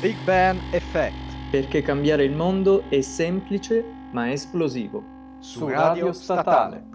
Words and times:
Big 0.00 0.16
Bang 0.24 0.58
Effect. 0.72 1.50
Perché 1.50 1.82
cambiare 1.82 2.24
il 2.24 2.34
mondo 2.34 2.88
è 2.88 3.02
semplice 3.02 3.84
ma 4.12 4.32
esplosivo. 4.32 5.04
Su 5.40 5.68
Radio 5.68 6.14
Statale. 6.14 6.86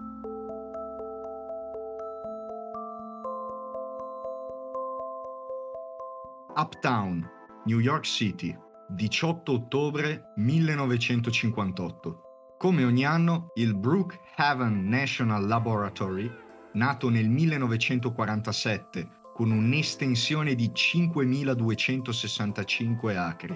Uptown, 6.56 7.24
New 7.66 7.78
York 7.78 8.02
City, 8.02 8.58
18 8.88 9.52
ottobre 9.52 10.32
1958. 10.34 12.54
Come 12.58 12.82
ogni 12.82 13.04
anno, 13.04 13.50
il 13.54 13.76
Brookhaven 13.76 14.88
National 14.88 15.46
Laboratory, 15.46 16.28
nato 16.72 17.08
nel 17.08 17.28
1947 17.28 19.16
con 19.36 19.50
un'estensione 19.50 20.54
di 20.54 20.70
5.265 20.74 23.18
acri, 23.18 23.54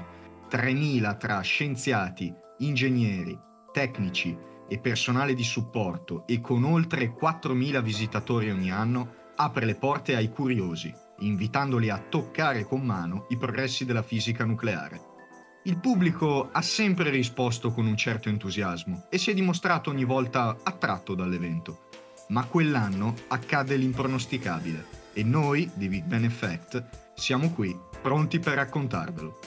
3.000 0.51 1.17
tra 1.17 1.41
scienziati, 1.41 2.31
ingegneri, 2.59 3.39
tecnici 3.73 4.37
e 4.69 4.79
personale 4.79 5.33
di 5.33 5.43
supporto 5.43 6.27
e 6.27 6.43
con 6.43 6.65
oltre 6.65 7.17
4.000 7.19 7.81
visitatori 7.81 8.51
ogni 8.51 8.71
anno, 8.71 9.31
apre 9.37 9.65
le 9.65 9.75
porte 9.75 10.15
ai 10.15 10.29
curiosi, 10.29 10.93
invitandoli 11.21 11.89
a 11.89 11.97
toccare 11.97 12.65
con 12.65 12.83
mano 12.83 13.25
i 13.31 13.39
progressi 13.39 13.87
della 13.87 14.03
fisica 14.03 14.45
nucleare. 14.45 15.01
Il 15.65 15.79
pubblico 15.79 16.51
ha 16.53 16.61
sempre 16.61 17.09
risposto 17.09 17.73
con 17.73 17.87
un 17.87 17.97
certo 17.97 18.29
entusiasmo 18.29 19.07
e 19.09 19.17
si 19.17 19.31
è 19.31 19.35
dimostrato 19.35 19.89
ogni 19.89 20.05
volta 20.05 20.59
attratto 20.63 21.15
dall'evento. 21.15 21.89
Ma 22.29 22.45
quell'anno 22.45 23.15
accade 23.29 23.77
l'impronosticabile 23.77 25.00
e 25.13 25.23
noi 25.23 25.71
di 25.75 25.89
Big 25.89 26.05
Ben 26.05 26.25
Effect 26.25 27.13
siamo 27.15 27.51
qui, 27.51 27.77
pronti 28.01 28.39
per 28.39 28.55
raccontarvelo. 28.55 29.39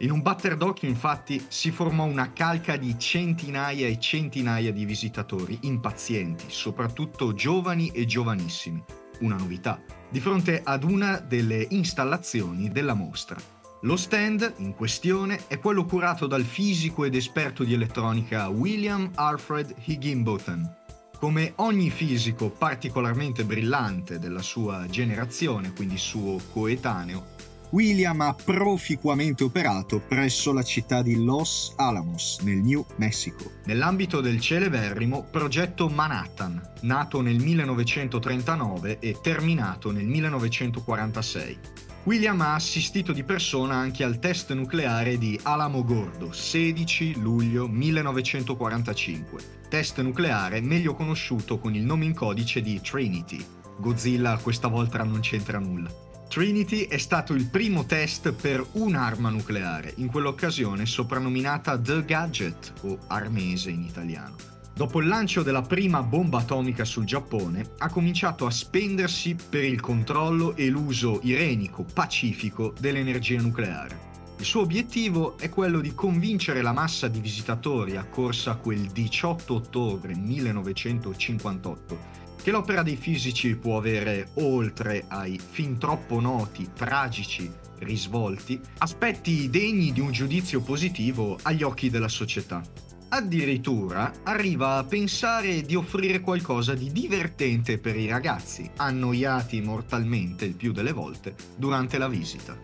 In 0.00 0.10
un 0.10 0.20
batter 0.20 0.56
d'occhio 0.58 0.88
infatti 0.88 1.42
si 1.48 1.70
formò 1.70 2.04
una 2.04 2.32
calca 2.32 2.76
di 2.76 2.98
centinaia 2.98 3.86
e 3.86 3.98
centinaia 3.98 4.70
di 4.70 4.84
visitatori 4.84 5.58
impazienti, 5.62 6.44
soprattutto 6.48 7.32
giovani 7.32 7.88
e 7.88 8.04
giovanissimi, 8.04 8.82
una 9.20 9.36
novità, 9.36 9.80
di 10.10 10.20
fronte 10.20 10.60
ad 10.62 10.84
una 10.84 11.18
delle 11.18 11.66
installazioni 11.70 12.70
della 12.70 12.92
mostra. 12.92 13.38
Lo 13.82 13.96
stand 13.96 14.54
in 14.58 14.74
questione 14.74 15.44
è 15.46 15.58
quello 15.58 15.84
curato 15.86 16.26
dal 16.26 16.44
fisico 16.44 17.04
ed 17.04 17.14
esperto 17.14 17.64
di 17.64 17.72
elettronica 17.72 18.48
William 18.48 19.10
Alfred 19.14 19.74
Higginbotham, 19.84 20.84
come 21.18 21.52
ogni 21.56 21.90
fisico 21.90 22.50
particolarmente 22.50 23.44
brillante 23.44 24.18
della 24.18 24.42
sua 24.42 24.86
generazione, 24.88 25.72
quindi 25.72 25.96
suo 25.96 26.38
coetaneo, 26.52 27.34
William 27.70 28.20
ha 28.20 28.32
proficuamente 28.32 29.42
operato 29.42 30.00
presso 30.00 30.52
la 30.52 30.62
città 30.62 31.02
di 31.02 31.22
Los 31.22 31.74
Alamos, 31.76 32.38
nel 32.42 32.58
New 32.58 32.84
Mexico, 32.96 33.50
nell'ambito 33.64 34.20
del 34.20 34.40
celeberrimo 34.40 35.26
progetto 35.30 35.88
Manhattan, 35.88 36.60
nato 36.82 37.20
nel 37.20 37.38
1939 37.38 38.98
e 39.00 39.18
terminato 39.20 39.90
nel 39.90 40.06
1946. 40.06 41.58
William 42.06 42.40
ha 42.40 42.54
assistito 42.54 43.12
di 43.12 43.24
persona 43.24 43.74
anche 43.74 44.04
al 44.04 44.20
test 44.20 44.52
nucleare 44.52 45.18
di 45.18 45.36
Alamo 45.42 45.82
Gordo, 45.82 46.30
16 46.30 47.18
luglio 47.18 47.66
1945, 47.66 49.42
test 49.68 50.00
nucleare 50.02 50.60
meglio 50.60 50.94
conosciuto 50.94 51.58
con 51.58 51.74
il 51.74 51.82
nome 51.82 52.04
in 52.04 52.14
codice 52.14 52.62
di 52.62 52.80
Trinity. 52.80 53.44
Godzilla 53.78 54.36
questa 54.36 54.68
volta 54.68 55.02
non 55.02 55.18
c'entra 55.18 55.58
nulla. 55.58 55.90
Trinity 56.28 56.86
è 56.86 56.98
stato 56.98 57.34
il 57.34 57.48
primo 57.48 57.86
test 57.86 58.30
per 58.30 58.64
un'arma 58.74 59.28
nucleare, 59.28 59.92
in 59.96 60.06
quell'occasione 60.06 60.86
soprannominata 60.86 61.76
The 61.76 62.04
Gadget 62.04 62.72
o 62.82 62.98
Armese 63.08 63.70
in 63.70 63.82
italiano. 63.82 64.55
Dopo 64.76 65.00
il 65.00 65.08
lancio 65.08 65.42
della 65.42 65.62
prima 65.62 66.02
bomba 66.02 66.40
atomica 66.40 66.84
sul 66.84 67.06
Giappone, 67.06 67.76
ha 67.78 67.88
cominciato 67.88 68.44
a 68.44 68.50
spendersi 68.50 69.34
per 69.34 69.64
il 69.64 69.80
controllo 69.80 70.54
e 70.54 70.68
l'uso 70.68 71.20
irenico, 71.22 71.86
pacifico 71.94 72.74
dell'energia 72.78 73.40
nucleare. 73.40 73.98
Il 74.36 74.44
suo 74.44 74.60
obiettivo 74.60 75.38
è 75.38 75.48
quello 75.48 75.80
di 75.80 75.94
convincere 75.94 76.60
la 76.60 76.74
massa 76.74 77.08
di 77.08 77.20
visitatori 77.20 77.96
accorsa 77.96 78.56
quel 78.56 78.80
18 78.80 79.54
ottobre 79.54 80.14
1958 80.14 81.98
che 82.42 82.50
l'opera 82.50 82.82
dei 82.82 82.96
fisici 82.96 83.56
può 83.56 83.78
avere, 83.78 84.28
oltre 84.34 85.06
ai 85.08 85.38
fin 85.38 85.78
troppo 85.78 86.20
noti, 86.20 86.68
tragici 86.74 87.50
risvolti, 87.78 88.60
aspetti 88.78 89.48
degni 89.48 89.92
di 89.92 90.00
un 90.00 90.12
giudizio 90.12 90.60
positivo 90.60 91.38
agli 91.44 91.62
occhi 91.62 91.88
della 91.88 92.08
società. 92.08 92.84
Addirittura 93.16 94.12
arriva 94.24 94.76
a 94.76 94.84
pensare 94.84 95.62
di 95.62 95.74
offrire 95.74 96.20
qualcosa 96.20 96.74
di 96.74 96.92
divertente 96.92 97.78
per 97.78 97.96
i 97.96 98.06
ragazzi, 98.06 98.70
annoiati 98.76 99.62
mortalmente 99.62 100.44
il 100.44 100.52
più 100.52 100.70
delle 100.70 100.92
volte 100.92 101.34
durante 101.56 101.96
la 101.96 102.08
visita. 102.08 102.54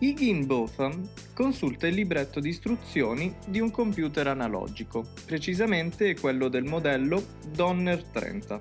Higginbotham 0.00 1.00
consulta 1.32 1.86
il 1.86 1.94
libretto 1.94 2.40
di 2.40 2.48
istruzioni 2.48 3.36
di 3.46 3.60
un 3.60 3.70
computer 3.70 4.26
analogico, 4.26 5.06
precisamente 5.24 6.16
quello 6.16 6.48
del 6.48 6.64
modello 6.64 7.24
Donner 7.54 8.02
30, 8.02 8.60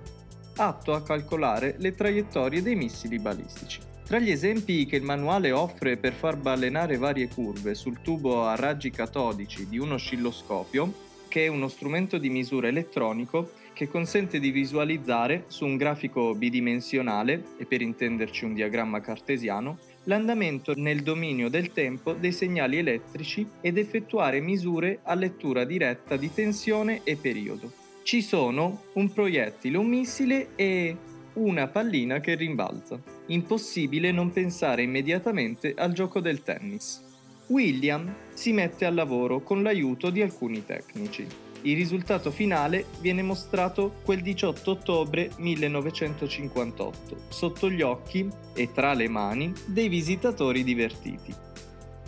atto 0.57 0.93
a 0.93 1.01
calcolare 1.01 1.77
le 1.79 1.95
traiettorie 1.95 2.61
dei 2.61 2.75
missili 2.75 3.17
balistici. 3.17 3.79
Tra 4.05 4.19
gli 4.19 4.29
esempi 4.29 4.85
che 4.85 4.97
il 4.97 5.03
manuale 5.03 5.51
offre 5.51 5.97
per 5.97 6.13
far 6.13 6.35
balenare 6.35 6.97
varie 6.97 7.27
curve 7.27 7.73
sul 7.73 8.01
tubo 8.03 8.45
a 8.45 8.53
raggi 8.53 8.91
catodici 8.91 9.67
di 9.67 9.79
un 9.79 9.93
oscilloscopio, 9.93 11.02
che 11.33 11.45
è 11.45 11.47
uno 11.47 11.67
strumento 11.67 12.19
di 12.19 12.29
misura 12.29 12.67
elettronico 12.67 13.53
che 13.73 13.87
consente 13.87 14.39
di 14.39 14.51
visualizzare 14.51 15.45
su 15.47 15.65
un 15.65 15.77
grafico 15.77 16.35
bidimensionale, 16.35 17.43
e 17.57 17.65
per 17.65 17.81
intenderci 17.81 18.45
un 18.45 18.53
diagramma 18.53 19.01
cartesiano, 19.01 19.79
l'andamento 20.03 20.73
nel 20.75 21.01
dominio 21.01 21.49
del 21.49 21.73
tempo 21.73 22.13
dei 22.13 22.31
segnali 22.31 22.77
elettrici 22.77 23.47
ed 23.61 23.79
effettuare 23.79 24.41
misure 24.41 24.99
a 25.01 25.15
lettura 25.15 25.65
diretta 25.65 26.17
di 26.17 26.31
tensione 26.31 27.01
e 27.03 27.15
periodo. 27.15 27.71
Ci 28.03 28.21
sono 28.21 28.83
un 28.93 29.11
proiettile, 29.11 29.77
un 29.79 29.87
missile 29.87 30.49
e 30.53 30.95
una 31.33 31.65
pallina 31.65 32.19
che 32.19 32.35
rimbalza. 32.35 33.01
Impossibile 33.25 34.11
non 34.11 34.31
pensare 34.31 34.83
immediatamente 34.83 35.73
al 35.75 35.93
gioco 35.93 36.19
del 36.19 36.43
tennis. 36.43 37.12
William 37.47 38.13
si 38.33 38.53
mette 38.53 38.85
al 38.85 38.95
lavoro 38.95 39.41
con 39.41 39.63
l'aiuto 39.63 40.09
di 40.09 40.21
alcuni 40.21 40.65
tecnici. 40.65 41.27
Il 41.63 41.75
risultato 41.75 42.31
finale 42.31 42.85
viene 42.99 43.21
mostrato 43.21 43.95
quel 44.03 44.21
18 44.21 44.71
ottobre 44.71 45.29
1958, 45.37 47.17
sotto 47.29 47.69
gli 47.69 47.81
occhi 47.81 48.27
e 48.53 48.71
tra 48.71 48.93
le 48.93 49.07
mani 49.07 49.53
dei 49.65 49.87
visitatori 49.87 50.63
divertiti. 50.63 51.33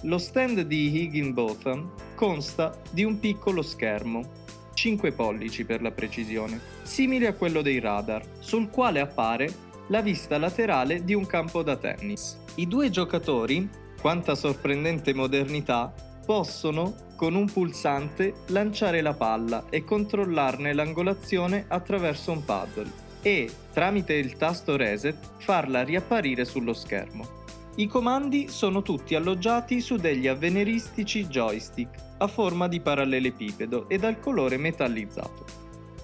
Lo 0.02 0.18
stand 0.18 0.62
di 0.62 1.02
Higginbotham 1.02 1.90
consta 2.16 2.78
di 2.92 3.04
un 3.04 3.20
piccolo 3.20 3.62
schermo, 3.62 4.44
5 4.74 5.12
pollici 5.14 5.64
per 5.64 5.82
la 5.82 5.92
precisione, 5.92 6.60
simile 6.84 7.28
a 7.28 7.34
quello 7.34 7.62
dei 7.62 7.80
radar, 7.80 8.26
sul 8.40 8.70
quale 8.70 9.00
appare 9.00 9.50
la 9.88 10.02
vista 10.02 10.38
laterale 10.38 11.04
di 11.04 11.14
un 11.14 11.26
campo 11.26 11.64
da 11.64 11.78
tennis. 11.78 12.38
I 12.56 12.68
due 12.68 12.90
giocatori, 12.90 13.70
quanta 14.00 14.36
sorprendente 14.36 15.14
modernità, 15.14 15.94
possono 16.26 16.96
con 17.16 17.36
un 17.36 17.52
pulsante 17.52 18.34
lanciare 18.48 19.02
la 19.02 19.14
palla 19.14 19.66
e 19.70 19.84
controllarne 19.84 20.74
l'angolazione 20.74 21.66
attraverso 21.68 22.32
un 22.32 22.44
paddle 22.44 23.04
e, 23.22 23.50
tramite 23.74 24.14
il 24.14 24.36
tasto 24.38 24.76
reset, 24.76 25.18
farla 25.38 25.84
riapparire 25.84 26.46
sullo 26.46 26.74
schermo. 26.74 27.44
I 27.78 27.88
comandi 27.88 28.48
sono 28.50 28.82
tutti 28.82 29.16
alloggiati 29.16 29.82
su 29.82 29.96
degli 29.96 30.28
avveniristici 30.28 31.26
joystick 31.26 32.04
a 32.20 32.28
forma 32.28 32.68
di 32.68 32.80
parallelepipedo 32.80 33.90
e 33.90 33.98
dal 33.98 34.20
colore 34.20 34.58
metallizzato. 34.58 35.46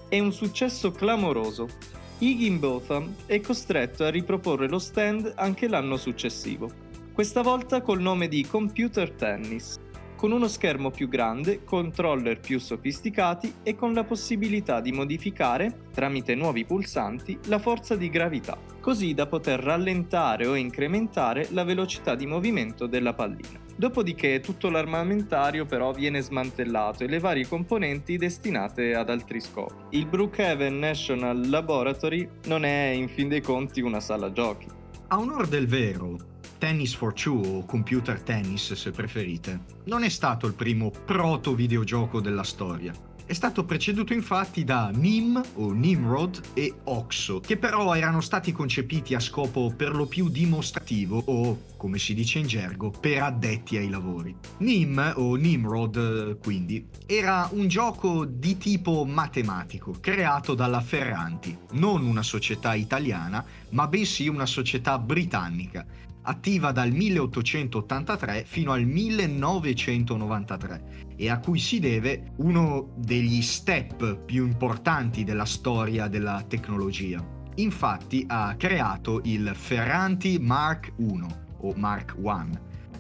È 0.10 0.20
un 0.20 0.34
successo 0.34 0.92
clamoroso. 0.92 1.70
Higginbotham 2.18 3.16
è 3.26 3.40
costretto 3.40 4.04
a 4.04 4.10
riproporre 4.10 4.68
lo 4.68 4.80
stand 4.80 5.32
anche 5.36 5.68
l'anno 5.68 5.96
successivo, 5.96 6.81
questa 7.13 7.42
volta 7.42 7.81
col 7.81 8.02
nome 8.02 8.28
di 8.28 8.46
Computer 8.46 9.12
Tennis 9.12 9.80
con 10.22 10.31
uno 10.31 10.48
schermo 10.48 10.92
più 10.92 11.10
grande, 11.10 11.63
controller 11.63 12.40
più 12.40 12.60
sofisticati 12.60 13.56
e 13.63 13.74
con 13.74 13.94
la 13.94 14.04
possibilità 14.04 14.80
di 14.80 14.92
modificare, 14.92 15.88
tramite 15.92 16.36
nuovi 16.36 16.63
pulsanti, 16.63 17.40
la 17.48 17.58
forza 17.58 17.96
di 17.96 18.08
gravità, 18.08 18.56
così 18.80 19.16
da 19.16 19.25
poter 19.25 19.60
rallentare 19.60 20.46
o 20.46 20.54
incrementare 20.54 21.48
la 21.54 21.63
velocità 21.63 22.13
di 22.13 22.28
movimento 22.28 22.86
della 22.86 23.13
pallina. 23.13 23.60
Dopodiché 23.75 24.42
tutto 24.42 24.69
l'armamentario 24.69 25.66
però 25.66 25.92
viene 25.92 26.22
smantellato 26.22 27.04
e 27.04 27.08
le 27.08 27.18
varie 27.18 27.48
componenti 27.48 28.16
destinate 28.18 28.94
ad 28.94 29.10
altri 29.10 29.42
scopi. 29.42 29.98
Il 29.98 30.06
Brookhaven 30.06 30.78
National 30.78 31.50
Laboratory 31.50 32.30
non 32.46 32.63
è 32.63 32.90
in 32.90 33.08
fin 33.08 33.28
dei 33.28 33.42
conti 33.42 33.81
una 33.81 34.00
sala 34.00 34.31
giochi. 34.31 34.68
A 35.08 35.18
onor 35.18 35.48
del 35.48 35.66
vero, 35.66 36.30
Tennis 36.62 36.94
for 36.94 37.12
Two 37.12 37.40
o 37.40 37.66
Computer 37.66 38.22
Tennis 38.22 38.74
se 38.74 38.92
preferite, 38.92 39.62
non 39.86 40.04
è 40.04 40.10
stato 40.10 40.46
il 40.46 40.54
primo 40.54 40.92
proto 40.92 41.56
videogioco 41.56 42.22
della 42.22 42.44
storia. 42.44 42.94
È 43.25 43.34
stato 43.34 43.66
preceduto 43.66 44.13
infatti 44.13 44.63
da 44.63 44.92
Nim 44.94 45.42
o 45.56 45.72
Nimrod 45.72 46.40
e 46.54 46.72
Oxo, 46.84 47.40
che 47.40 47.58
però 47.58 47.96
erano 47.96 48.22
stati 48.22 48.52
concepiti 48.52 49.16
a 49.16 49.19
scopo 49.19 49.74
per 49.75 49.96
lo 49.96 50.06
più 50.06 50.30
dimostrativo 50.30 51.24
o, 51.25 51.62
come 51.78 51.98
si 51.98 52.13
dice 52.13 52.38
in 52.38 52.46
gergo, 52.46 52.92
per 52.92 53.24
addetti 53.24 53.78
ai 53.78 53.90
lavori. 53.90 54.36
Nim 54.58 55.13
o 55.16 55.34
Nimrod, 55.34 56.38
quindi, 56.44 56.86
era 57.08 57.50
un 57.54 57.68
gioco 57.68 58.25
di 58.25 58.58
tipo 58.58 59.04
matematico, 59.06 59.96
creato 60.00 60.54
dalla 60.54 60.81
Ferranti, 60.81 61.58
non 61.72 62.06
una 62.06 62.22
società 62.22 62.75
italiana, 62.75 63.44
ma 63.69 63.88
bensì 63.88 64.28
una 64.28 64.46
società 64.46 65.00
britannica, 65.00 65.86
attiva 66.24 66.72
dal 66.72 66.92
1883 66.92 68.44
fino 68.46 68.72
al 68.72 68.86
1993 68.86 71.10
e 71.16 71.30
a 71.30 71.40
cui 71.40 71.60
si 71.60 71.80
deve 71.80 72.34
uno 72.38 72.94
degli 72.98 73.42
step 73.42 74.18
più 74.26 74.46
importanti 74.46 75.24
della 75.24 75.46
storia 75.46 76.08
della 76.08 76.44
tecnologia. 76.48 77.24
Infatti 77.56 78.24
ha 78.28 78.56
creato 78.56 79.22
il 79.26 79.52
Ferranti 79.54 80.40
Mark 80.40 80.94
I 80.98 81.22
o 81.64 81.74
Mark 81.76 82.16
I, 82.18 82.58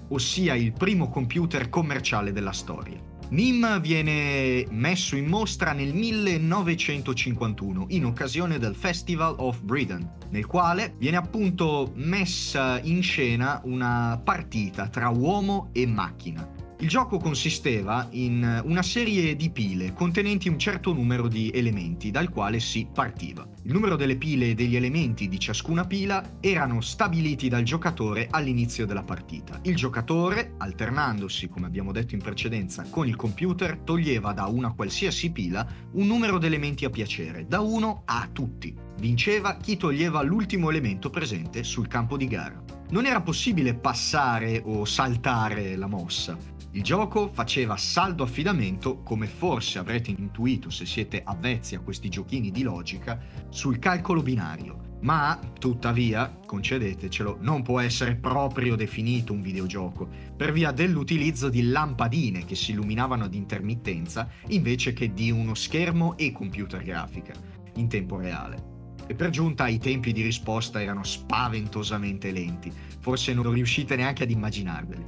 ossia 0.09 0.55
il 0.55 0.73
primo 0.73 1.09
computer 1.09 1.69
commerciale 1.69 2.31
della 2.31 2.51
storia. 2.51 3.10
NIM 3.31 3.79
viene 3.79 4.65
messo 4.71 5.15
in 5.15 5.25
mostra 5.25 5.71
nel 5.71 5.93
1951 5.93 7.85
in 7.91 8.03
occasione 8.03 8.59
del 8.59 8.75
Festival 8.75 9.35
of 9.37 9.61
Britain, 9.61 10.05
nel 10.31 10.45
quale 10.45 10.95
viene 10.97 11.15
appunto 11.15 11.93
messa 11.95 12.77
in 12.81 13.01
scena 13.01 13.61
una 13.63 14.19
partita 14.21 14.89
tra 14.89 15.07
uomo 15.07 15.69
e 15.71 15.87
macchina. 15.87 16.60
Il 16.81 16.87
gioco 16.87 17.19
consisteva 17.19 18.07
in 18.09 18.63
una 18.65 18.81
serie 18.81 19.35
di 19.35 19.51
pile 19.51 19.93
contenenti 19.93 20.49
un 20.49 20.57
certo 20.57 20.93
numero 20.93 21.27
di 21.27 21.51
elementi 21.53 22.09
dal 22.09 22.29
quale 22.29 22.59
si 22.59 22.87
partiva. 22.91 23.47
Il 23.65 23.71
numero 23.71 23.95
delle 23.95 24.15
pile 24.15 24.49
e 24.49 24.53
degli 24.55 24.75
elementi 24.75 25.27
di 25.27 25.39
ciascuna 25.39 25.85
pila 25.85 26.39
erano 26.39 26.81
stabiliti 26.81 27.49
dal 27.49 27.61
giocatore 27.61 28.29
all'inizio 28.31 28.87
della 28.87 29.03
partita. 29.03 29.59
Il 29.61 29.75
giocatore, 29.75 30.55
alternandosi, 30.57 31.49
come 31.49 31.67
abbiamo 31.67 31.91
detto 31.91 32.15
in 32.15 32.21
precedenza, 32.21 32.83
con 32.89 33.07
il 33.07 33.15
computer, 33.15 33.77
toglieva 33.77 34.33
da 34.33 34.47
una 34.47 34.73
qualsiasi 34.73 35.31
pila 35.31 35.63
un 35.91 36.07
numero 36.07 36.39
di 36.39 36.47
elementi 36.47 36.85
a 36.85 36.89
piacere, 36.89 37.45
da 37.45 37.59
1 37.59 38.01
a 38.05 38.27
tutti. 38.33 38.75
Vinceva 38.97 39.57
chi 39.57 39.77
toglieva 39.77 40.23
l'ultimo 40.23 40.71
elemento 40.71 41.11
presente 41.11 41.63
sul 41.63 41.87
campo 41.87 42.17
di 42.17 42.25
gara. 42.25 42.80
Non 42.91 43.05
era 43.05 43.21
possibile 43.21 43.73
passare 43.73 44.61
o 44.63 44.85
saltare 44.85 45.75
la 45.77 45.87
mossa, 45.87 46.37
il 46.73 46.83
gioco 46.83 47.29
faceva 47.33 47.75
saldo 47.75 48.23
affidamento, 48.23 49.01
come 49.03 49.27
forse 49.27 49.77
avrete 49.77 50.09
intuito 50.09 50.69
se 50.69 50.85
siete 50.85 51.21
avvezzi 51.21 51.75
a 51.75 51.81
questi 51.81 52.07
giochini 52.07 52.49
di 52.49 52.63
logica, 52.63 53.19
sul 53.49 53.77
calcolo 53.77 54.21
binario. 54.21 54.97
Ma, 55.01 55.37
tuttavia, 55.59 56.39
concedetecelo, 56.45 57.39
non 57.41 57.61
può 57.61 57.81
essere 57.81 58.15
proprio 58.15 58.77
definito 58.77 59.33
un 59.33 59.41
videogioco, 59.41 60.07
per 60.37 60.53
via 60.53 60.71
dell'utilizzo 60.71 61.49
di 61.49 61.63
lampadine 61.63 62.45
che 62.45 62.55
si 62.55 62.71
illuminavano 62.71 63.25
ad 63.25 63.33
intermittenza 63.33 64.29
invece 64.47 64.93
che 64.93 65.11
di 65.11 65.29
uno 65.29 65.55
schermo 65.55 66.15
e 66.17 66.31
computer 66.31 66.81
grafica, 66.83 67.33
in 67.75 67.89
tempo 67.89 68.17
reale. 68.17 68.70
E 69.11 69.13
per 69.13 69.29
giunta 69.29 69.67
i 69.67 69.77
tempi 69.77 70.13
di 70.13 70.21
risposta 70.21 70.81
erano 70.81 71.03
spaventosamente 71.03 72.31
lenti, 72.31 72.71
forse 73.01 73.33
non 73.33 73.51
riuscite 73.51 73.97
neanche 73.97 74.23
ad 74.23 74.31
immaginarveli. 74.31 75.03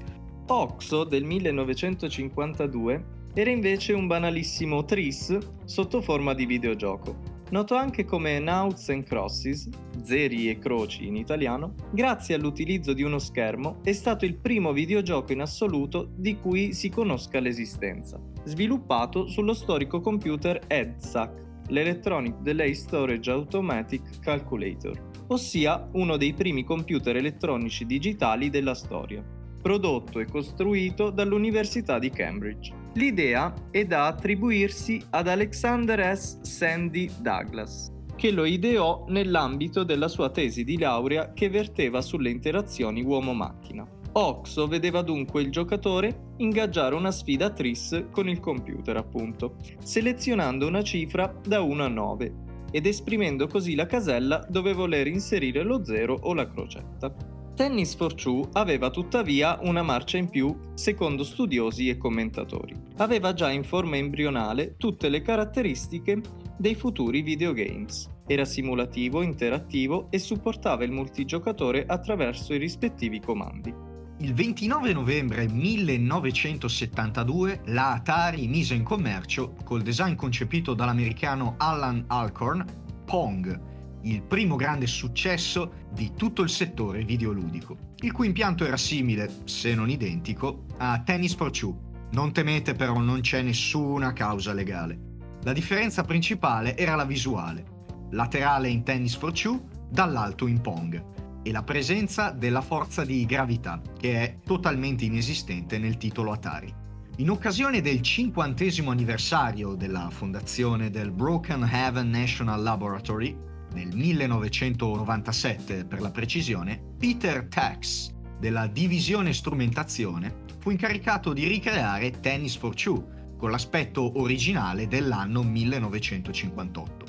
Oxo 0.48 1.06
del 1.06 1.24
1952 1.24 3.06
era 3.34 3.50
invece 3.50 3.94
un 3.94 4.06
banalissimo 4.08 4.84
tris 4.84 5.38
sotto 5.64 6.02
forma 6.02 6.34
di 6.34 6.46
videogioco. 6.46 7.18
Noto 7.52 7.76
anche 7.76 8.04
come 8.04 8.40
Noughts 8.40 8.90
and 8.90 9.06
Crosses, 9.06 9.70
zeri 10.04 10.50
e 10.50 10.60
croci 10.60 11.08
in 11.08 11.16
italiano, 11.16 11.74
grazie 11.90 12.36
all'utilizzo 12.36 12.92
di 12.92 13.04
uno 13.04 13.20
schermo 13.20 13.80
è 13.84 13.94
stato 13.94 14.26
il 14.26 14.36
primo 14.36 14.74
videogioco 14.74 15.32
in 15.32 15.40
assoluto 15.40 16.12
di 16.14 16.36
cui 16.36 16.74
si 16.74 16.90
conosca 16.90 17.40
l'esistenza, 17.40 18.20
sviluppato 18.44 19.28
sullo 19.28 19.54
storico 19.54 20.02
computer 20.02 20.60
EDSAC, 20.68 21.52
l'Electronic 21.68 22.38
Delay 22.40 22.74
Storage 22.74 23.32
Automatic 23.32 24.20
Calculator, 24.20 25.26
ossia 25.28 25.88
uno 25.94 26.18
dei 26.18 26.34
primi 26.34 26.64
computer 26.64 27.16
elettronici 27.16 27.86
digitali 27.86 28.50
della 28.50 28.74
storia 28.74 29.24
prodotto 29.64 30.20
e 30.20 30.26
costruito 30.26 31.10
dall'Università 31.10 31.98
di 31.98 32.10
Cambridge. 32.10 32.74
L'idea 32.96 33.54
è 33.72 33.86
da 33.86 34.08
attribuirsi 34.08 35.02
ad 35.12 35.30
Alexander 35.30 36.16
S. 36.16 36.42
Sandy 36.42 37.10
Douglas, 37.20 37.90
che 38.16 38.30
lo 38.30 38.44
ideò 38.44 39.06
nell'ambito 39.08 39.84
della 39.84 40.10
sua 40.10 40.30
tesi 40.30 40.66
di 40.66 40.78
laurea 40.78 41.32
che 41.32 41.50
verteva 41.50 42.02
sulle 42.02 42.30
interazioni 42.30 43.02
uomo-macchina. 43.02 43.88
Oxo 44.16 44.68
vedeva 44.68 45.02
dunque 45.02 45.42
il 45.42 45.50
giocatore 45.50 46.34
ingaggiare 46.38 46.94
una 46.94 47.10
sfida 47.10 47.50
tris 47.50 48.06
con 48.12 48.30
il 48.30 48.40
computer, 48.40 48.96
appunto, 48.96 49.56
selezionando 49.82 50.68
una 50.68 50.84
cifra 50.84 51.34
da 51.44 51.62
1 51.62 51.84
a 51.84 51.88
9 51.88 52.34
ed 52.72 52.86
esprimendo 52.86 53.48
così 53.48 53.74
la 53.74 53.88
casella 53.88 54.46
dove 54.48 54.74
voler 54.74 55.08
inserire 55.08 55.64
lo 55.64 55.84
0 55.84 56.20
o 56.22 56.34
la 56.34 56.48
crocetta. 56.48 57.14
Tennis 57.56 57.96
for 57.96 58.14
Two 58.16 58.50
aveva 58.54 58.90
tuttavia 58.90 59.60
una 59.62 59.84
marcia 59.84 60.18
in 60.18 60.30
più, 60.30 60.56
secondo 60.74 61.24
studiosi 61.24 61.90
e 61.90 61.98
commentatori. 61.98 62.76
Aveva 62.98 63.34
già 63.34 63.52
in 63.52 63.64
forma 63.64 63.98
embrionale 63.98 64.76
tutte 64.78 65.10
le 65.10 65.22
caratteristiche 65.22 66.20
dei 66.58 66.74
futuri 66.76 67.22
videogames. 67.22 68.10
Era 68.26 68.46
simulativo, 68.46 69.22
interattivo 69.22 70.08
e 70.10 70.18
supportava 70.18 70.84
il 70.84 70.92
multigiocatore 70.92 71.86
attraverso 71.86 72.54
i 72.54 72.58
rispettivi 72.58 73.20
comandi. 73.20 73.92
Il 74.24 74.34
29 74.34 74.94
novembre 74.94 75.48
1972 75.50 77.64
la 77.66 77.92
Atari 77.92 78.48
mise 78.48 78.74
in 78.74 78.82
commercio, 78.82 79.54
col 79.66 79.82
design 79.82 80.16
concepito 80.16 80.74
dall'americano 80.74 81.56
Alan 81.58 82.06
Alcorn, 82.08 82.64
Pong, 83.04 83.60
il 84.04 84.22
primo 84.22 84.56
grande 84.56 84.88
successo 84.88 85.90
di 85.92 86.14
tutto 86.16 86.42
il 86.42 86.48
settore 86.48 87.04
videoludico, 87.04 87.96
il 87.98 88.14
cui 88.14 88.28
impianto 88.28 88.64
era 88.64 88.78
simile, 88.78 89.30
se 89.44 89.76
non 89.76 89.90
identico, 89.90 90.68
a 90.78 91.02
Tennis 91.02 91.36
for 91.36 91.52
Two. 91.52 91.78
Non 92.12 92.32
temete 92.32 92.76
però 92.76 93.00
non 93.00 93.20
c'è 93.20 93.42
nessuna 93.42 94.14
causa 94.14 94.54
legale. 94.54 94.98
La 95.42 95.52
differenza 95.52 96.06
principale 96.06 96.78
era 96.78 96.96
la 96.96 97.04
visuale, 97.04 97.66
laterale 98.12 98.70
in 98.70 98.84
Tennis 98.84 99.16
for 99.16 99.34
Two, 99.34 99.68
dall'alto 99.90 100.48
in 100.48 100.62
Pong, 100.62 101.23
e 101.44 101.52
la 101.52 101.62
presenza 101.64 102.32
della 102.32 102.62
forza 102.62 103.06
di 103.06 103.26
gravità, 103.26 103.82
che 104.00 104.22
è 104.22 104.38
totalmente 104.44 105.06
inesistente 105.06 105.78
nel 105.78 105.98
titolo 105.98 106.32
Atari. 106.32 106.74
In 107.18 107.30
occasione 107.30 107.82
del 107.82 108.02
cinquantesimo 108.02 108.90
anniversario 108.90 109.76
della 109.76 110.10
fondazione 110.10 110.90
del 110.90 111.12
Broken 111.12 111.62
Haven 111.62 112.10
National 112.10 112.64
Laboratory, 112.64 113.38
nel 113.74 113.96
1997 113.96 115.86
per 115.86 116.02
la 116.02 116.10
precisione, 116.10 116.82
Peter 116.98 117.46
Tax 117.46 118.12
della 118.40 118.68
divisione 118.68 119.34
strumentazione 119.34 120.42
fu 120.60 120.70
incaricato 120.70 121.34
di 121.34 121.46
ricreare 121.46 122.20
Tennis 122.20 122.56
for 122.56 122.74
Two 122.74 123.36
con 123.38 123.52
l'aspetto 123.52 124.20
originale 124.20 124.88
dell'anno 124.88 125.44
1958. 125.44 127.03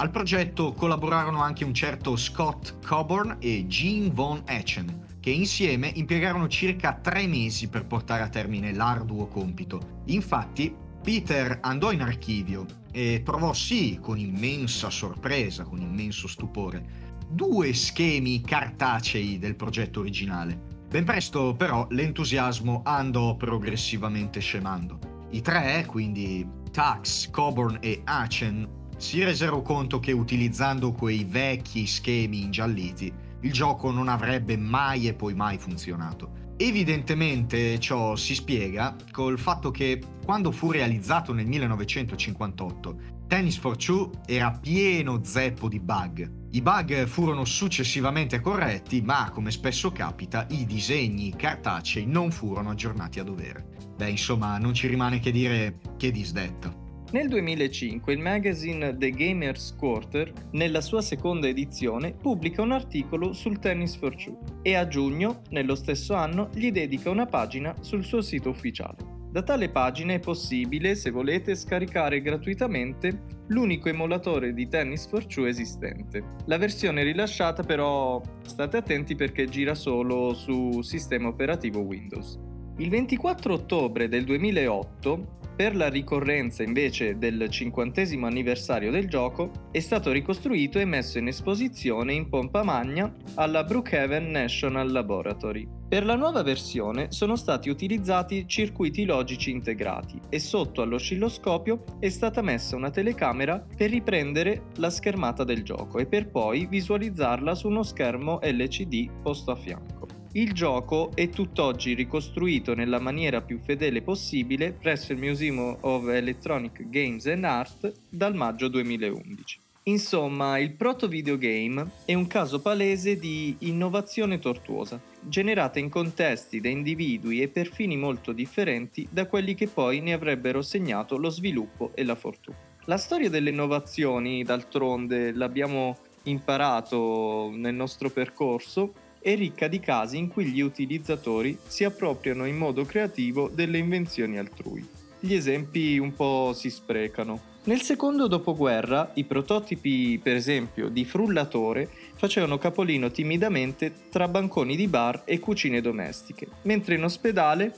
Al 0.00 0.10
progetto 0.10 0.72
collaborarono 0.72 1.42
anche 1.42 1.62
un 1.62 1.74
certo 1.74 2.16
Scott 2.16 2.82
Coburn 2.82 3.36
e 3.38 3.66
Gene 3.66 4.08
Von 4.10 4.40
Echen, 4.46 5.18
che 5.20 5.28
insieme 5.28 5.92
impiegarono 5.94 6.48
circa 6.48 6.94
tre 6.94 7.26
mesi 7.26 7.68
per 7.68 7.84
portare 7.84 8.22
a 8.22 8.30
termine 8.30 8.72
l'arduo 8.72 9.26
compito. 9.26 10.00
Infatti, 10.06 10.74
Peter 11.02 11.58
andò 11.60 11.92
in 11.92 12.00
archivio 12.00 12.64
e 12.90 13.20
trovò 13.22 13.52
sì, 13.52 13.98
con 14.00 14.18
immensa 14.18 14.88
sorpresa, 14.88 15.64
con 15.64 15.82
immenso 15.82 16.28
stupore, 16.28 17.18
due 17.28 17.74
schemi 17.74 18.40
cartacei 18.40 19.38
del 19.38 19.54
progetto 19.54 20.00
originale. 20.00 20.58
Ben 20.88 21.04
presto 21.04 21.54
però 21.54 21.86
l'entusiasmo 21.90 22.80
andò 22.86 23.36
progressivamente 23.36 24.40
scemando. 24.40 25.26
I 25.32 25.42
tre, 25.42 25.84
quindi 25.86 26.48
Tax, 26.70 27.28
Coburn 27.28 27.76
e 27.82 28.00
Achen, 28.04 28.78
si 29.00 29.24
resero 29.24 29.62
conto 29.62 29.98
che 29.98 30.12
utilizzando 30.12 30.92
quei 30.92 31.24
vecchi 31.24 31.86
schemi 31.86 32.42
ingialliti, 32.42 33.10
il 33.40 33.50
gioco 33.50 33.90
non 33.90 34.08
avrebbe 34.08 34.58
mai 34.58 35.08
e 35.08 35.14
poi 35.14 35.32
mai 35.32 35.56
funzionato. 35.56 36.48
Evidentemente 36.58 37.80
ciò 37.80 38.14
si 38.14 38.34
spiega 38.34 38.94
col 39.10 39.38
fatto 39.38 39.70
che 39.70 40.02
quando 40.22 40.50
fu 40.50 40.70
realizzato 40.70 41.32
nel 41.32 41.46
1958, 41.46 42.98
Tennis 43.26 43.56
for 43.56 43.76
Two 43.76 44.10
era 44.26 44.50
pieno 44.50 45.24
zeppo 45.24 45.68
di 45.68 45.80
bug. 45.80 46.30
I 46.50 46.60
bug 46.60 47.06
furono 47.06 47.46
successivamente 47.46 48.40
corretti, 48.40 49.00
ma 49.00 49.30
come 49.30 49.50
spesso 49.50 49.90
capita, 49.92 50.46
i 50.50 50.66
disegni 50.66 51.34
cartacei 51.34 52.04
non 52.04 52.30
furono 52.30 52.68
aggiornati 52.68 53.18
a 53.18 53.24
dovere. 53.24 53.64
Beh, 53.96 54.10
insomma, 54.10 54.58
non 54.58 54.74
ci 54.74 54.88
rimane 54.88 55.20
che 55.20 55.30
dire 55.32 55.78
che 55.96 56.10
disdetto. 56.10 56.88
Nel 57.12 57.26
2005 57.26 58.12
il 58.12 58.20
magazine 58.20 58.96
The 58.96 59.10
Gamers 59.10 59.74
Quarter, 59.76 60.32
nella 60.52 60.80
sua 60.80 61.02
seconda 61.02 61.48
edizione, 61.48 62.12
pubblica 62.12 62.62
un 62.62 62.70
articolo 62.70 63.32
sul 63.32 63.58
Tennis 63.58 63.96
for 63.96 64.14
Two 64.14 64.38
e 64.62 64.76
a 64.76 64.86
giugno, 64.86 65.42
nello 65.48 65.74
stesso 65.74 66.14
anno, 66.14 66.50
gli 66.54 66.70
dedica 66.70 67.10
una 67.10 67.26
pagina 67.26 67.74
sul 67.80 68.04
suo 68.04 68.20
sito 68.20 68.50
ufficiale. 68.50 69.18
Da 69.28 69.42
tale 69.42 69.70
pagina 69.70 70.12
è 70.12 70.20
possibile, 70.20 70.94
se 70.94 71.10
volete, 71.10 71.56
scaricare 71.56 72.22
gratuitamente 72.22 73.22
l'unico 73.48 73.88
emulatore 73.88 74.54
di 74.54 74.68
Tennis 74.68 75.08
for 75.08 75.26
Two 75.26 75.46
esistente. 75.46 76.36
La 76.46 76.58
versione 76.58 77.02
rilasciata 77.02 77.64
però 77.64 78.22
state 78.46 78.76
attenti 78.76 79.16
perché 79.16 79.48
gira 79.48 79.74
solo 79.74 80.32
su 80.32 80.80
sistema 80.82 81.26
operativo 81.26 81.80
Windows. 81.80 82.38
Il 82.76 82.88
24 82.88 83.52
ottobre 83.52 84.08
del 84.08 84.24
2008 84.24 85.38
per 85.60 85.76
la 85.76 85.90
ricorrenza 85.90 86.62
invece 86.62 87.18
del 87.18 87.50
cinquantesimo 87.50 88.26
anniversario 88.26 88.90
del 88.90 89.10
gioco, 89.10 89.68
è 89.70 89.80
stato 89.80 90.10
ricostruito 90.10 90.78
e 90.78 90.86
messo 90.86 91.18
in 91.18 91.28
esposizione 91.28 92.14
in 92.14 92.30
pompa 92.30 92.62
magna 92.62 93.14
alla 93.34 93.62
Brookhaven 93.62 94.30
National 94.30 94.90
Laboratory. 94.90 95.68
Per 95.86 96.06
la 96.06 96.16
nuova 96.16 96.42
versione 96.42 97.12
sono 97.12 97.36
stati 97.36 97.68
utilizzati 97.68 98.48
circuiti 98.48 99.04
logici 99.04 99.50
integrati 99.50 100.18
e 100.30 100.38
sotto 100.38 100.80
all'oscilloscopio 100.80 101.84
è 101.98 102.08
stata 102.08 102.40
messa 102.40 102.74
una 102.74 102.88
telecamera 102.88 103.62
per 103.76 103.90
riprendere 103.90 104.68
la 104.76 104.88
schermata 104.88 105.44
del 105.44 105.62
gioco 105.62 105.98
e 105.98 106.06
per 106.06 106.30
poi 106.30 106.64
visualizzarla 106.64 107.54
su 107.54 107.68
uno 107.68 107.82
schermo 107.82 108.38
LCD 108.42 109.10
posto 109.20 109.50
a 109.50 109.56
fianco. 109.56 109.99
Il 110.32 110.52
gioco 110.52 111.10
è 111.16 111.28
tutt'oggi 111.28 111.92
ricostruito 111.92 112.72
nella 112.76 113.00
maniera 113.00 113.40
più 113.40 113.58
fedele 113.58 114.00
possibile 114.00 114.70
presso 114.70 115.10
il 115.10 115.18
Museum 115.18 115.78
of 115.80 116.06
Electronic 116.06 116.88
Games 116.88 117.26
and 117.26 117.42
Art 117.42 117.92
dal 118.08 118.36
maggio 118.36 118.68
2011. 118.68 119.58
Insomma, 119.84 120.56
il 120.58 120.70
proto 120.74 121.08
videogame 121.08 121.84
è 122.04 122.14
un 122.14 122.28
caso 122.28 122.60
palese 122.60 123.18
di 123.18 123.56
innovazione 123.60 124.38
tortuosa, 124.38 125.00
generata 125.20 125.80
in 125.80 125.88
contesti 125.88 126.60
da 126.60 126.68
individui 126.68 127.42
e 127.42 127.48
per 127.48 127.66
fini 127.66 127.96
molto 127.96 128.30
differenti 128.30 129.08
da 129.10 129.26
quelli 129.26 129.56
che 129.56 129.66
poi 129.66 129.98
ne 129.98 130.12
avrebbero 130.12 130.62
segnato 130.62 131.16
lo 131.16 131.30
sviluppo 131.30 131.90
e 131.96 132.04
la 132.04 132.14
fortuna. 132.14 132.56
La 132.84 132.98
storia 132.98 133.28
delle 133.28 133.50
innovazioni, 133.50 134.44
d'altronde, 134.44 135.32
l'abbiamo 135.32 135.96
imparato 136.24 137.50
nel 137.52 137.74
nostro 137.74 138.10
percorso, 138.10 139.08
è 139.20 139.34
ricca 139.36 139.68
di 139.68 139.80
casi 139.80 140.16
in 140.16 140.28
cui 140.28 140.46
gli 140.46 140.60
utilizzatori 140.60 141.58
si 141.66 141.84
appropriano 141.84 142.46
in 142.46 142.56
modo 142.56 142.84
creativo 142.84 143.50
delle 143.52 143.78
invenzioni 143.78 144.38
altrui. 144.38 144.86
Gli 145.20 145.34
esempi 145.34 145.98
un 145.98 146.14
po' 146.14 146.52
si 146.54 146.70
sprecano. 146.70 147.48
Nel 147.64 147.82
secondo 147.82 148.26
dopoguerra 148.26 149.10
i 149.14 149.24
prototipi, 149.24 150.18
per 150.22 150.34
esempio, 150.34 150.88
di 150.88 151.04
frullatore 151.04 151.90
facevano 152.14 152.56
capolino 152.56 153.10
timidamente 153.10 153.92
tra 154.08 154.28
banconi 154.28 154.76
di 154.76 154.88
bar 154.88 155.22
e 155.26 155.38
cucine 155.38 155.82
domestiche, 155.82 156.48
mentre 156.62 156.94
in 156.94 157.04
ospedale 157.04 157.74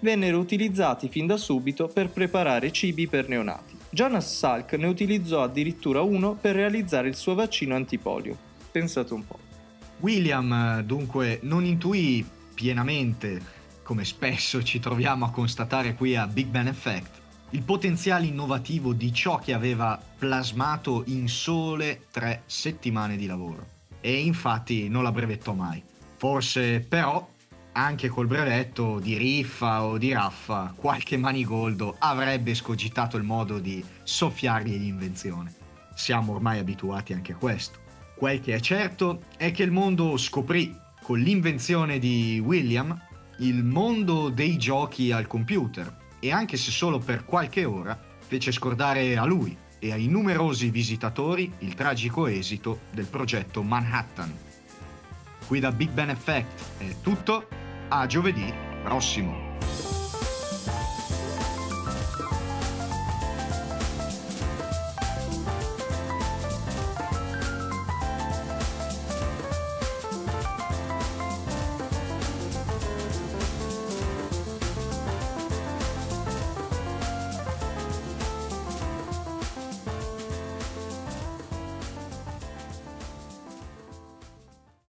vennero 0.00 0.38
utilizzati 0.38 1.08
fin 1.08 1.26
da 1.26 1.36
subito 1.36 1.88
per 1.88 2.08
preparare 2.08 2.72
cibi 2.72 3.06
per 3.06 3.28
neonati. 3.28 3.76
Jonas 3.90 4.34
Salk 4.34 4.72
ne 4.74 4.86
utilizzò 4.86 5.42
addirittura 5.42 6.00
uno 6.00 6.34
per 6.34 6.54
realizzare 6.54 7.08
il 7.08 7.14
suo 7.14 7.34
vaccino 7.34 7.74
antipolio. 7.74 8.36
Pensate 8.70 9.12
un 9.12 9.26
po'. 9.26 9.45
William 10.00 10.80
dunque 10.82 11.40
non 11.42 11.64
intuì 11.64 12.24
pienamente, 12.54 13.40
come 13.82 14.04
spesso 14.04 14.62
ci 14.62 14.78
troviamo 14.78 15.24
a 15.24 15.30
constatare 15.30 15.94
qui 15.94 16.16
a 16.16 16.26
Big 16.26 16.48
Ben 16.48 16.66
Effect, 16.66 17.20
il 17.50 17.62
potenziale 17.62 18.26
innovativo 18.26 18.92
di 18.92 19.12
ciò 19.12 19.38
che 19.38 19.54
aveva 19.54 20.00
plasmato 20.18 21.04
in 21.06 21.28
sole 21.28 22.06
tre 22.10 22.42
settimane 22.46 23.16
di 23.16 23.26
lavoro. 23.26 23.74
E 24.00 24.20
infatti 24.20 24.88
non 24.88 25.02
la 25.02 25.12
brevettò 25.12 25.52
mai. 25.52 25.82
Forse 26.16 26.80
però, 26.80 27.28
anche 27.72 28.08
col 28.08 28.26
brevetto 28.26 28.98
di 28.98 29.16
riffa 29.16 29.84
o 29.84 29.98
di 29.98 30.12
raffa, 30.12 30.72
qualche 30.74 31.16
manigoldo 31.16 31.96
avrebbe 31.98 32.54
scogitato 32.54 33.16
il 33.16 33.22
modo 33.22 33.58
di 33.58 33.84
soffiargli 34.02 34.76
l'invenzione. 34.76 35.54
Siamo 35.94 36.34
ormai 36.34 36.58
abituati 36.58 37.12
anche 37.12 37.32
a 37.32 37.36
questo. 37.36 37.85
Quel 38.16 38.40
che 38.40 38.54
è 38.54 38.60
certo 38.60 39.24
è 39.36 39.52
che 39.52 39.62
il 39.62 39.70
mondo 39.70 40.16
scoprì, 40.16 40.74
con 41.02 41.18
l'invenzione 41.18 41.98
di 41.98 42.42
William, 42.42 42.98
il 43.40 43.62
mondo 43.62 44.30
dei 44.30 44.56
giochi 44.56 45.12
al 45.12 45.26
computer 45.26 45.94
e 46.18 46.32
anche 46.32 46.56
se 46.56 46.70
solo 46.70 46.98
per 46.98 47.26
qualche 47.26 47.66
ora 47.66 47.98
fece 48.26 48.52
scordare 48.52 49.18
a 49.18 49.26
lui 49.26 49.54
e 49.78 49.92
ai 49.92 50.06
numerosi 50.06 50.70
visitatori 50.70 51.52
il 51.58 51.74
tragico 51.74 52.26
esito 52.26 52.80
del 52.90 53.04
progetto 53.04 53.62
Manhattan. 53.62 54.34
Qui 55.46 55.60
da 55.60 55.70
Big 55.70 55.90
Ben 55.90 56.08
Effect 56.08 56.62
è 56.78 56.94
tutto, 57.02 57.46
a 57.88 58.06
giovedì 58.06 58.50
prossimo. 58.82 59.95